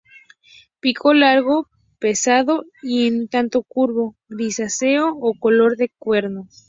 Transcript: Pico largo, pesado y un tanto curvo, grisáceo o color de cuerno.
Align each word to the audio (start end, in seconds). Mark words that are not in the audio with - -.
Pico 0.79 1.13
largo, 1.13 1.67
pesado 1.99 2.65
y 2.81 3.07
un 3.07 3.27
tanto 3.27 3.61
curvo, 3.61 4.15
grisáceo 4.29 5.15
o 5.15 5.35
color 5.39 5.77
de 5.77 5.91
cuerno. 5.99 6.47